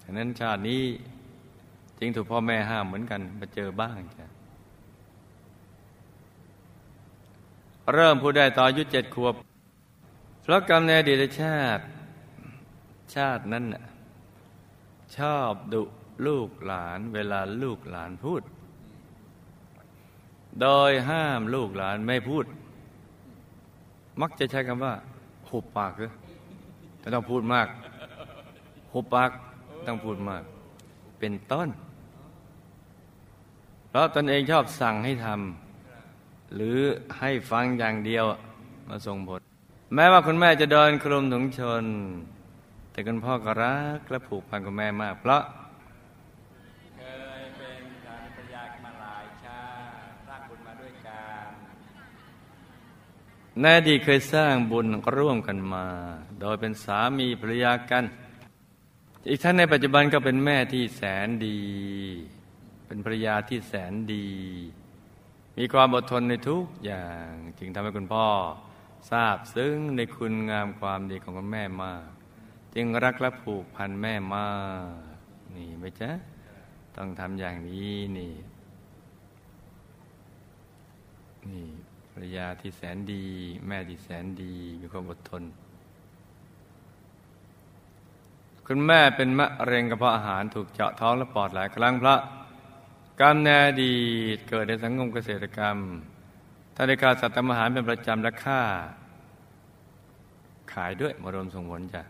[0.02, 0.82] ฉะนั้นชาตินี้
[1.98, 4.26] จริงถูกพ่อแม่ห้ามเหมือนกันมาเจอบ้างจ้ะ
[7.94, 9.34] เริ่มพูดได้ตอนอายุเจ็ดขวบ
[10.42, 11.84] เพราะกรรมในอดีตชาติ
[13.14, 13.84] ชาตินั้นน่ะ
[15.16, 15.82] ชอบดุ
[16.26, 18.42] ลูกหลานเวลาลูกหลานพูด
[20.60, 22.44] โดยห้ามลูกหลานไม่พูด
[24.20, 24.94] มักจะใช้คำว่า
[25.48, 26.12] หุบปากเลย
[26.98, 27.68] ไม่ต้องพูดมาก
[28.92, 29.30] หุบปาก
[29.86, 30.42] ต้องพูดมาก
[31.18, 31.68] เป็นต้น
[33.98, 36.78] ราะตนเองชอบสั่งให้ทำหรือ
[37.18, 38.24] ให้ฟังอย่างเดียว
[38.88, 39.40] มาส่งผล
[39.94, 41.84] แม้ว่าคุณแม่จะเดินคลุมถุงชน
[42.90, 45.42] แต่คุณพ่อก็รักและผูกพันกับแม่มาก เพราะ
[46.96, 47.02] เค
[47.40, 49.62] ยเป็นสามีภรรยากันมาหลายชา
[50.00, 51.46] ติสร้างบุญมาด้วยกัน
[53.60, 55.86] ในอดีตเคยสร้างบุญร่วมกันมา
[56.40, 58.04] โดยเป็นสามีภรรยากัน
[59.28, 61.58] อีกท่านในปัจจุบันก็เป็นแม่ที่แสนดี
[62.88, 64.28] เป็นภรรยาที่แสนดี
[65.58, 68.26] มีความอดทนในทุกอย่างจึงทำให้คุณพ่อ
[69.10, 72.06] ทราบซึ้งในคุณงามความดีของคุณแม่มาก
[72.74, 74.50] จึงรักและผูกพันแม่มา
[75.12, 75.14] ก
[75.54, 76.10] นี่ไหมจ๊ะ
[76.96, 78.34] ต้องทำอย่างนี้นี่
[81.50, 81.66] นี่
[82.10, 83.24] ภรรยาที่แสนดี
[83.66, 85.42] แม่ที่แสนดี มีความอดทน
[88.66, 92.16] คุณแม่เป็นมะเร็งกระเพาะอาหารถูกเจาะท้องและปอดหลายครั้งพระ
[93.20, 93.98] กรรมในอดี
[94.36, 95.76] ตเกิดในสังคมเกษตรกรรม
[96.74, 98.62] ถ้าได้กาสัตว์ทำอาหารเป็นประจำและค่า
[100.72, 102.02] ขายด้วยมารวมส่งผลจ้ะ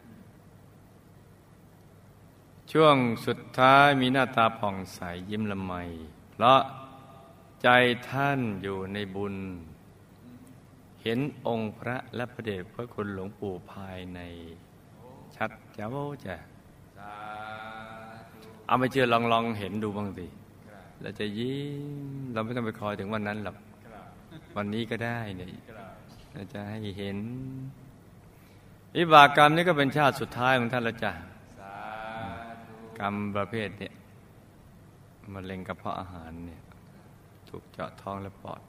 [2.72, 5.72] ช่วงสุดท้ายมีหน้าตาผ่องใสยิ้มละไม
[6.32, 6.60] เพราะ
[7.62, 7.68] ใจ
[8.08, 9.34] ท่านอยู่ในบุญ
[11.02, 14.20] เห็นองค์พระและพระเดชพระคุณหลวงปู่ภายใน
[15.36, 15.88] ชัดเจ้า
[16.26, 16.36] จ้ะ
[18.66, 20.26] เอาไปเชื่อลองลองเห็นดูบ้างสิ
[21.02, 23.56] เราจะยิ้มเราไม่ต้องไปคอยถึงวันนั้นหรอก
[24.56, 25.48] วันนี้ก็ได้เนี่ย
[26.32, 27.16] เราจะให้เห็น
[28.96, 31.12] วิบากกรรมนี่ก็เป็นชาติสุดท้ายของท่านละจ้ะ
[32.98, 33.92] กรรมประเภทเนี่ย
[35.34, 36.62] มะเร็งกระเพาะอาหารเนี่ย
[37.48, 38.60] ถูกเจาะท้องและปอด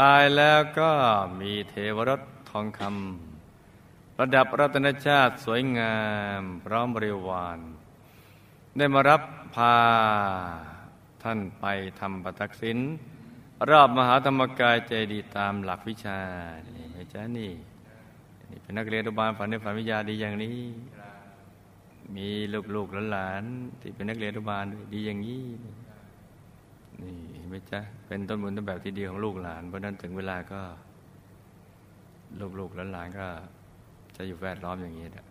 [0.00, 0.90] ตายแล้วก็
[1.40, 5.96] มีเทวรถทองคำระดับรัตนชาติสวยงา
[6.40, 7.58] ม พร้อมบริวาร
[8.78, 9.22] ได้มารับ
[9.54, 9.74] พา
[11.22, 11.64] ท่านไป
[12.00, 12.78] ทำปตักสิน
[13.70, 16.18] รอบมหาธรรมกายใจดีตามหลักวิชา
[16.76, 17.52] นี่ไหมจ๊ะนี่
[18.50, 20.58] นี่เป็นนักเรียนอุบาลฝันในฝันวิทยาดีอย่างนี้
[22.16, 22.28] มี
[22.74, 25.44] ลูกๆหลานๆที่เป็นนักเรียนอุบาลดีอย่างนี้
[27.02, 30.60] นี่เห็นไหมจ๊ะเป็นต้นบุญต้นแบบที่ดีของลูกหลานเพราะนั้นถึงเวลาก็
[32.58, 33.26] ลูกๆหลานๆก็
[34.16, 35.26] จะอยู่แวดล้อมอย่างนี้นะ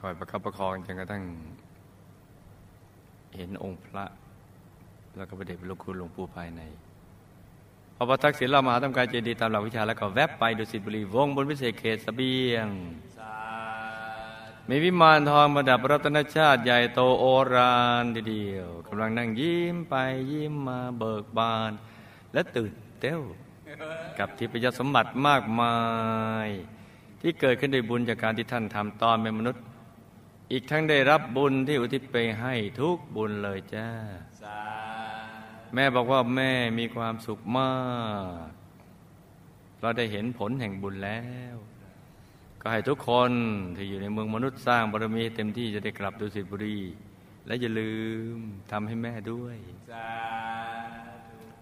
[0.00, 1.22] คอยประคับประคองจนกระทั่ง
[3.36, 4.04] เห็นองค์พระ
[5.16, 6.62] แล้วก็ประเด็จลูกคุณหลวงปู่ภายใน
[7.96, 12.68] พอประทักษิณเรามหาธรรมกายเจดีย์ตามหลักวิชาแล้วก็แวบไปดุสิตบุรีวงบนพิเศษเขตสเบียง
[14.68, 19.94] มีวิมานทองประดับรัตนชาติใหญ่โตโอรานทีเดียวกำลังนั่งยิ้มไป
[20.30, 21.72] ยิ้มมาเบิกบาน
[22.32, 23.20] และตื่นเต้ว
[24.18, 25.76] กับทิพยสมบัติมากมา
[26.46, 26.48] ย
[27.20, 29.62] ที่เกิดขึ้นด้วยบุญจากการที่ท่านทำตอนเป็นมนุษย์
[30.52, 33.88] อีกทั้งได้รับบุญที่อุทิศไปให้ทุกบุญเลยจ้า
[35.74, 37.72] แม่บอกว่าแม่มีความสุขมา
[38.46, 38.50] ก
[39.80, 41.22] เราได้เห็นผลแห่งบุญแล้
[41.54, 41.56] ว
[42.60, 43.32] ก็ให้ทุกคน
[43.76, 46.78] ที่อยู่ในเมืองมนุษย์สร้างบารมีเต็มที่จะได้กลับดุสิตบุรี
[47.46, 47.92] และอย่าลื
[48.34, 48.36] ม
[48.70, 49.56] ทำให้แม่ด้วย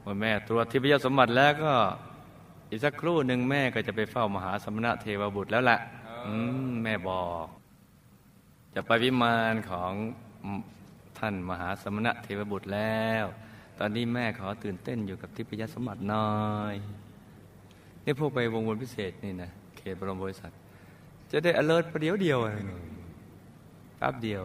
[0.03, 1.75] เมื่อแม่ตรวจทิพยสมบัติแล้วก็
[2.70, 5.79] อีกสักครู่หนึ่งแม่ก็จะไปเฝ้ามหาสมณะเทวบุตรแล้วแหละ
[6.27, 6.35] อื
[6.68, 7.46] มแม่บอก
[8.78, 9.92] จะไปวิมานของ
[11.18, 13.24] ท่านมหาสมณะเทวบุตรแล้ว
[13.78, 16.30] ตอนนี้แม่ขอตื่นเต้นอยู่กับทิพยสมบัติน้อ
[16.72, 16.74] ย
[18.04, 20.50] นี่พวกไปวงวนพิเศษนี่นะเขตบรมบริษัท
[21.30, 22.38] จะได้ alert ประเดี๋ยวเดียว
[23.98, 24.44] แป๊บเดียว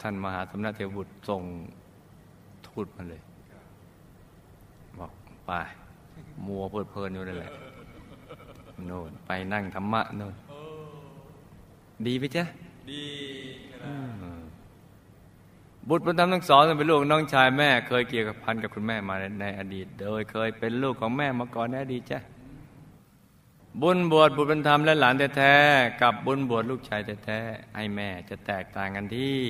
[0.00, 1.42] ท่านมหาสมณะเทวบุตรส่ง
[2.66, 3.22] ทูตมาเลย
[4.98, 5.12] บอก
[5.46, 5.50] ไป
[6.46, 7.52] มัวเพลิดเพลินอยู่นั่นแหละ
[8.86, 10.34] โน่นไปนั่งธรรมะโน่น
[12.06, 12.44] ดีไหมจ๊ะ
[12.90, 13.06] ดี
[13.72, 14.44] ครับ
[15.88, 22.20] บุตรบุญธรรมทั้งสองเป็นลูกน้องชายแม่ เคยเกี่ยวกับพันกับคุณแม่มาในอดีต โดยเคยเป็นลูกของแม่มาก่อนในอดีตจ้ะ
[23.82, 29.40] บุญบวชบุตรบุญธรรมและหลานแท้ๆกับบุญบวชลูกชายแท้ๆให้แม่จะแตกต่างกันที่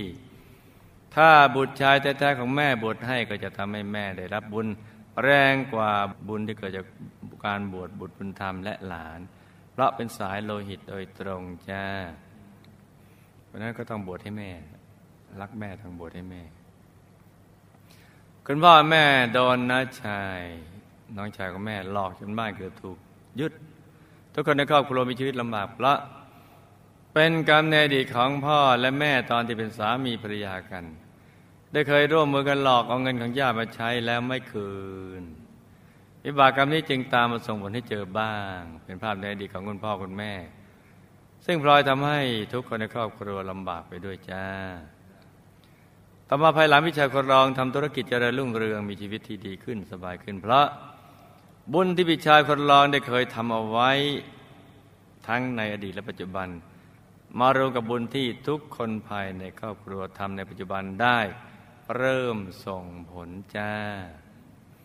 [1.15, 4.67] ถ้าบุตรชายแท้ๆของแม่บวชให้ก็จะทำให้แม่ได้รับบุญ
[5.23, 5.91] แรงกว่า
[6.29, 6.87] บุญที่เกิดจาก
[7.47, 9.21] การบวชบุตรบุญธรรมและหลาน
[9.73, 11.85] เพราะเป็นสายโลหิตโดยตรงจ้า
[12.24, 12.24] เพ
[13.55, 14.51] ราะนั้นก็ต้องบวชให้แม่
[15.41, 16.43] รักแม่ทางบวชให้แม่
[18.47, 20.41] คุณพ่อแม่โดนน้าชาย
[21.17, 22.99] น้องชายของแม่หลอกจนบ้านเกือบถูก
[23.41, 23.53] ยึด
[24.35, 25.99] ทุกคนในครอบครัวมีชีวิตลำบากเพราะ
[27.15, 30.85] เป็นกรรมในอดีตของพ่อและแม่ตอนที่เป็นสามีภรรยากัน
[31.73, 34.73] ได้เคยร่วมมือกันหลอกเอาเงินของญาติมาใช้แล้วไม่คื
[35.21, 35.23] น
[36.25, 40.33] วิบากกรรมนี้จึงตามมาส่งผลให้เจอบ้าง เป็นภาพในอดีตของคุณพ่อคุณแม่
[41.47, 42.21] ซึ่งพลอยทำให้
[42.53, 44.45] ทุกคนในครอบครัวลำบากไปด้วยจ้า
[46.29, 50.67] ต่อมาภายหลังวิชาคนรองทำธุรกิจเจริญรุ่งเรืองมีชีวิตที่ดีขึ้นสบายขึ้น เพราะ
[51.73, 53.91] บุญที่พิชายคนรองได้เคยทำเอาไว้
[55.27, 56.49] ทั้งในอดีตและปัจจุบัน
[57.39, 61.19] มารวมกับบุญที่ทุกคนภายในครอบครัวทำในปัจจุบันได้
[61.97, 63.73] เริ่มส่งผลจ้า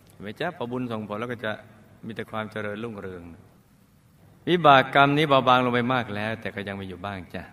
[0.09, 1.51] เห็นไหมจ้าพอบุญส่งผลแล้วก็จะ
[2.05, 3.23] มีแต่ความเจริญรุ่งเรือง
[4.49, 7.43] วิบากกรรมนี้เบาบางลงไปมากแล้ว แต่ก็ยังมีอยู่บ้างจ้ะ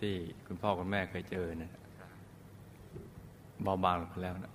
[0.00, 0.14] ที่
[0.46, 1.72] คุณพ่อคุณแม่เคยเจอนะ
[3.62, 4.52] เบาบางลงไปแล้วนะ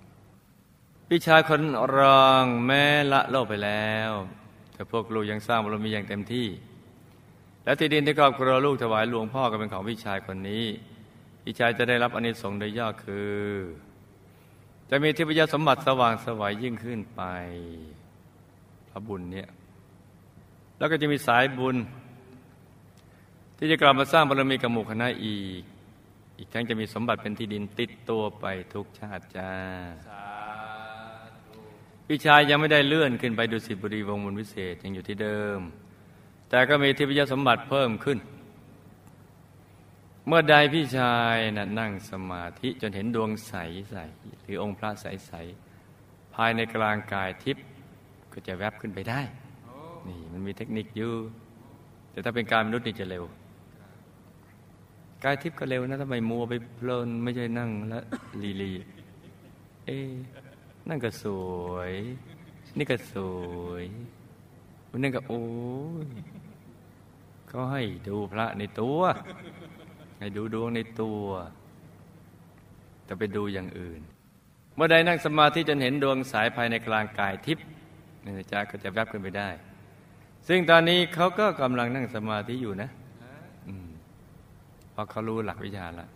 [1.09, 1.61] พี่ชายคน
[1.97, 4.11] รองแม่ละโลกไปแล้ว
[4.73, 6.47] แต่พวกลูกยังสร้างบารมีอย่างเต็มที่
[7.63, 10.65] และที่ดินที่ครอบครัวลูกถวายหลวงพ่อก็เป็นของพี่ชายคนนี้
[11.43, 13.39] พี่ชายจะได้รับอนิสงส์โดยย่อคือ
[14.89, 17.21] จะมีทิพยสมบัติสว่างสวัยยิ่งขึ้นไป
[18.93, 19.49] ระบุญเนี่ย
[20.77, 21.75] แล้วก็จะมีสายบุญ
[23.57, 25.63] ที่จะกลับมาสร้างบารมีกับหมู่คณะอีก
[26.37, 29.51] อีกทั้งจะมีสมบัติเป็นที่ดินติดตัวไปทุกชาติจ้า
[32.07, 35.59] พี่ชายยังไม่ได้เลื่อนขึ้นไปดูสิบุรีวงศ์มนวิเศษยังอยู่ที่เดิม
[36.49, 38.17] แต่ก็มีทิพยสมบัติเพิ่มขึ้น
[40.27, 43.53] เมื่อใดพี่ชายนะนั่งสมาธิจนเห็นดวงใส
[43.91, 43.97] ใส
[44.43, 45.31] หรือองค์พระใสใส
[46.33, 47.65] ภายในกลางกายทิพย์
[48.33, 49.21] ก็จะแวบขึ้นไปได้
[49.65, 51.11] โอ้นี่มันมีเทคนิคอยู่
[52.11, 53.23] แต่ถ้าเป็นการมนุษย์นี่จะเร็ว
[55.23, 58.03] กายทิพย์ก็เร็วนะทำไมมัวไปเพลินไม่ใช่นั่งแล้ว
[58.43, 58.71] ลีลี
[59.85, 60.11] เอ๊ะ
[60.89, 61.25] นั่นก็ส
[61.69, 61.93] วย
[62.77, 63.15] นี่ก็ส
[63.65, 63.83] วย
[64.89, 65.43] วันนั่นก็โอ้
[66.05, 66.07] ย
[67.47, 68.99] เขาให้ดูพระในตัว
[70.19, 71.23] ให้ดูดวงในตัว
[73.05, 74.01] แต่ไปดูอย่างอื่น
[74.75, 77.65] เมื่อใดนั่งสมาธิจนเห็นดวงสายภายในกลางกายทิพย์
[78.23, 79.49] นี่นะจ๊ะก็จะแวบขึ้นไปได้
[80.47, 82.89] ซึ่งตอนนี้เขาก็กำลังนั่งสมาธิอยู่นะ
[84.91, 86.09] เพราะเขารู้หลักวิชาแล้ว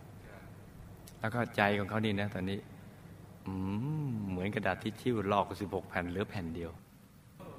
[1.20, 2.58] แล้วก็ใจของเขานี่นะ ตอนนี้
[3.46, 3.52] อื
[4.30, 6.70] เหมือนกระดาษทิชชิ่ลอกสิบหกแผ่นเหลือแผ่นเดียว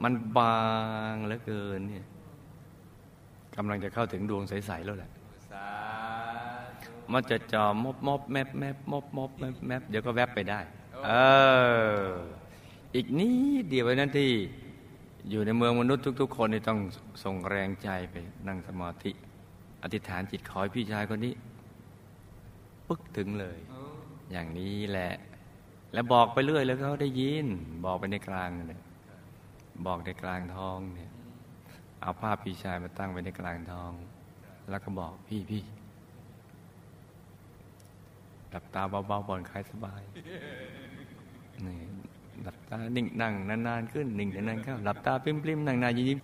[0.04, 0.58] มันบา
[1.12, 2.06] งเหลือเกินเนี่ย
[3.56, 5.12] กำลังจะเข้าถึงดวงใส ๆ แล้วแหละ
[7.14, 10.60] มันจะจอมมบมบแมบแมบมบมบแมบแมบเดี๋ยวก็แวบไปได้
[11.06, 11.12] เอ
[12.04, 12.08] อ
[12.96, 13.36] อีกนี้
[13.70, 14.32] เดียวไว้นั้นที่
[15.30, 16.80] อยู่ในเมืองมนุษย์ทุก ๆ คนนี่ต้อง
[17.24, 18.16] ส่งแรงใจไป
[18.48, 19.12] นั่งสมาธิ
[19.84, 21.34] อธิษฐานจิตขอให้พี่ชายคนนี้
[22.88, 23.58] ปึ๊กถึงเลย
[24.32, 25.14] อย่างนี้แหละ
[25.94, 27.46] แล้วบอกไปเรื่อยแล้วเขาได้ยิน
[27.86, 28.84] บอกไปในกลางเนี่ย
[29.86, 31.12] บอกในกลางท้องเนี่ย
[32.02, 33.92] เอาภาพพี่ชายมาตั้งไว้ในกลางท้อง
[34.70, 35.64] แล้วก็บอกพี่พี่
[38.50, 40.02] หลับตาเบาๆผ่อนคลายสบาย
[41.66, 41.78] นี่
[42.70, 46.20] ตานิ่งนั่งนานๆขึ้นนิ่งนานๆเข้าหลับตาปริมๆนั่งนานยิ้ม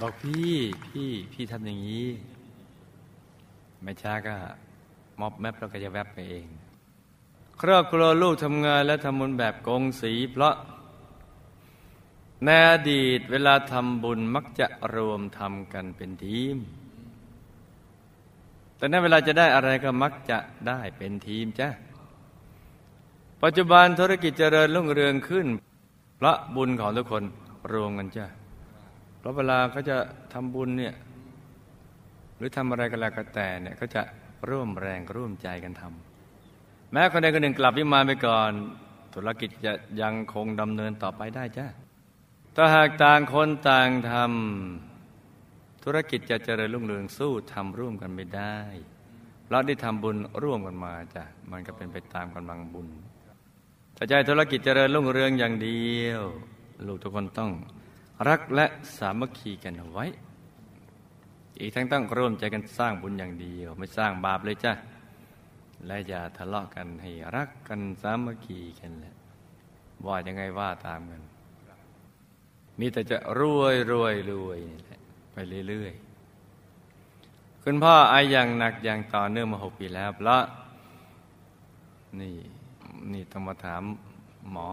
[0.00, 0.54] บอกพี่
[0.86, 2.08] พี่พี่ทำอย่างนี้
[3.82, 4.34] ไม่ช้าก็
[5.20, 6.46] มอบแมปแล้วก็จะแวบไปเอง
[7.60, 10.54] ครอบครัวลูกทำงานและทำบุญแบบกงสีเพราะ
[12.44, 16.56] ในอดีตเวลาทำบุญมักจะรวมทำกันเป็นทีม
[18.76, 21.68] แต่นั้นเวลาจะได้อะไรก็มักจะได้เป็นทีมจ้ะ
[23.44, 25.46] ปัจจุบันธุรกิจเจริญรุ่งเรืองขึ้น
[26.20, 27.24] พระบุญของทุกคน
[27.72, 28.26] รวมกันจ้ะ
[29.18, 29.96] เพราะเวลาเขาจะ
[30.32, 30.94] ทำบุญเนี่ย
[32.36, 34.02] หรือทำอะไรก็แล้วก็แต่เนี่ยก็จะ
[34.50, 38.50] ร่วมแรงร่วมใจกันทำแม้คนใดคนหนึ่งกลับวิมานไปก่อน
[39.14, 41.66] ธุรกิจจะยังคงดำเนินต่อไปได้จ้ะ
[42.56, 48.58] ถ้าหากต่างคนต่างทำธุรกิจจะเจริญรุ่งเรืองสู้ทำร่วมกันไม่ได้
[49.50, 52.88] เราได้ทำบุญร่วมกันมาจ้ะมันก็เป็นไปตามกำลังบุญ
[54.00, 56.22] ถ้าใจธุรกิจเจริญรุ่งเรืองอย่างเดียว
[56.86, 57.50] ลูกทุกคนต้อง
[58.28, 58.66] รักและ
[58.98, 60.06] สามัคคีกันเอาไว้
[61.60, 64.72] อีกทั้งต้องร่วมใจกันสร้างบุญอย่างเดียว ไม่สร้างบาปเลยจ้ะ
[65.86, 69.14] และอย่าทะเลาะกันให้รักกันสามัคคีกันแหละ
[70.06, 71.22] ว่ายังไงว่าตามกัน
[72.78, 75.00] มีแต่จะรวยรวยรวยนี่แหละ
[75.32, 75.36] ไป
[75.68, 80.42] เรื่อยๆ คุณพ่อไออย่างหนักอย่างต่อเนื่องมาหกปีแล้วเพราะ
[82.20, 82.36] นี่
[83.12, 83.82] นี่ต้องมาถาม
[84.50, 84.68] หมอ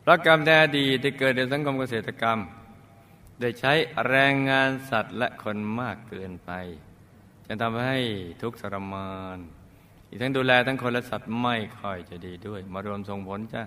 [0.00, 2.38] เพราะกรรมในอดีตที่เกิดในสังคมเกษตรกรรม
[3.40, 3.72] ได้ใช้
[4.08, 6.50] แรงงานสัตว์และคนมากเกินไป
[7.46, 7.98] จะทำให้
[8.42, 9.38] ทุกข์ทรมาน
[10.08, 13.62] อีกทั้งดูแลทั้งคนและสัตว์ไม่ค่อยจะดีด้วย มารวมส่งผลจ้ะ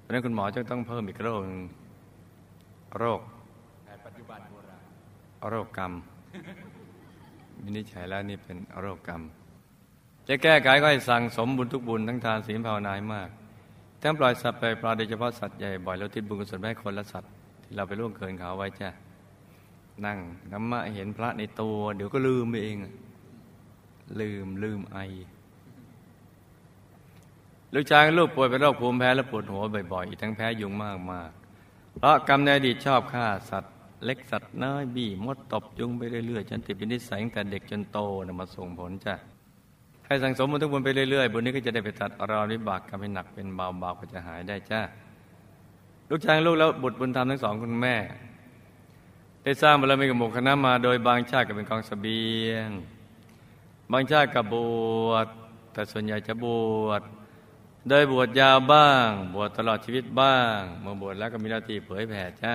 [0.00, 1.62] เพราะฉะนั้นคุณหมอจะต้องเพิ่มอีกโรคหนึ่ง
[2.98, 3.20] โรค
[3.86, 4.82] ในปัจจุบันโบราณ
[5.50, 5.92] โรคกรรม
[7.62, 9.22] วินิจฉัยแล้วนี่เป็นโรคกรรม
[10.28, 13.28] จะแก้ไขก็ให้สั่งสมบุญทุกบุญทั้งทานศีลภาวนาให้มาก
[14.02, 17.30] ทั้งปล่อยสัตว์ไปปลาโดยเฉพาะสัตว์ใหญ่บ่อยแล้วทิศบุญกุศลไปให้คนและสัตว์
[17.64, 18.88] ที่เราไปล่วงเกินเขาไว้จ้ะ
[20.04, 20.18] นั่ง
[20.52, 22.76] น้ำมะเห็นพระในตัว เดี๋ยวก็ลืมไปเอง
[24.20, 24.98] ลืมลืมไอ
[27.74, 29.62] ลูกชายลูกป่วยเป็นโรคภูมิแพ้และปวดหัว
[29.92, 31.30] บ่อยๆอีกทั้งแพ้ยุงมากมาก
[31.98, 33.74] เพราะกรรมในอดีตชอบฆ่าสัตว์
[34.04, 39.14] เล็กสัตว์น้อยบี้มดตบยุงไปเรื่อยๆจนติดเป็นนิสัยตั้งแต่เด็กจนโตนะมาส่งผลจ้ะ
[40.08, 44.80] ให้สังสมบุญทุกบุญไปเรื่อยๆ บุญนี้ก็จะได้ไปตัดรอนวิบากกรรมให้หนักเป็นเบาๆก็จะหายได้จ้า
[46.10, 47.96] ลูกชายลูกแล้วบุตรบุญธรรมทั้งสองคุณแม่
[49.42, 52.68] ได้สร้างบารมีกับหมู่คณะมาโดยบางชาติก็เป็นกองสเสบียง
[53.92, 54.56] บางชาติกับบ
[55.08, 55.26] วช
[55.72, 56.46] แต่ส่วนใหญ่จะบ
[56.86, 57.02] วช
[57.88, 62.52] โดยบวชยาวบ้าง บวชตลอดชีวิตบ้าง เมื่อบวชแล้วก็มีหน้าที่เผยแผ่จ้า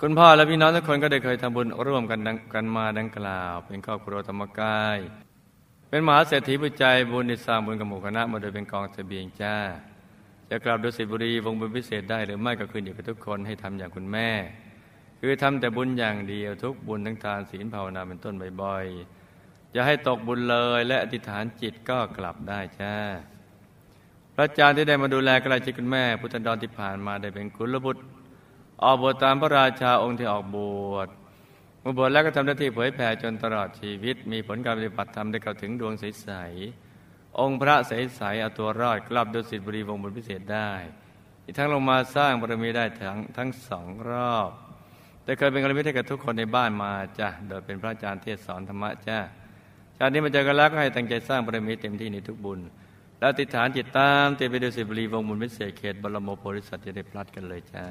[0.00, 2.20] คุณพ่อและพี่น้องทุกคนก็ได้เคยทำบุญร่วมกัน
[2.54, 4.98] กันมาดังกล่าว เป็นครอบครัวธรรมกาย
[5.94, 9.56] เป็นมหาเศรษฐีผู้ใจบุญที่สร้างบุญกับหมู่คณะมาโดยเป็นกองเสบียงจ้า
[10.50, 14.30] จะกลับดุสิตบุรีวงบุญพิเศษได้หรือไม่ก็ขึ้นอยู่กับทุกคนให้ทำอย่างคุณแม่
[15.18, 22.94] คือทำแต่บุญอย่างเดียวทุกบุญทั้งทานศีลภาวนาเป็นต้นบ่อยๆอย่าให้ตกบุญเลยและอธิษฐานจิตก็กลับได้จ้า
[24.34, 28.02] พระอาจารย์ที่ได้มาดูแลกล้ชิดคุณแม่ พุทธดอนที่ผ่านมาได้เป็นคุณลบุตร
[28.82, 30.58] ออกบวชตามพระราชาองค์ที่ออกบ
[30.92, 31.08] วช
[31.86, 40.70] มื่อบวชแล้วก็ทำหน้าที่เผยแผ่จนตลอดชีวิต มีผลการปฏิบัติธรรมได้เข้าถึงดวงใสๆองค์พระใสๆเอาตัวรอดกลับดุสิตบุรีวงบุญพิเศษได้
[41.44, 44.50] อีกทั้งลงมาสร้างบารมีได้ทั้งทั้งสองรอบ
[45.24, 49.18] แต่เคยเป็นกรณีให้กับทุกคนในบ้านมาจ้ะโดยเป็นพระอาจารย์เทศสอนธรรมะจ้า
[49.96, 52.60] ชาตินี้มาเจอกันแล้วก็ให้ตั้งใจสร้างบารมีเต็มที่ในทุกบุญ
[53.20, 57.86] แล้วติดฐานจิตตามเตไปดูสิบรีวงบุญวิเศษเขตบรมโพธิสัตว์จะได้พลัดกันเลยจ้า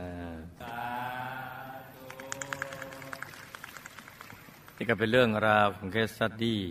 [4.77, 6.61] นี่ก็เป็นเรื่องราวของเคสสตดี้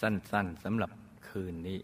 [0.00, 0.90] สั้น ๆสำหรับ
[1.28, 1.78] คืนนี้